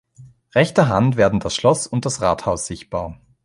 Rechter 0.55 0.87
Hand 0.89 1.15
werden 1.15 1.39
das 1.39 1.53
Schloss 1.53 1.85
und 1.85 2.07
das 2.07 2.21
Rathaus 2.23 2.65
sichtbar. 2.65 3.19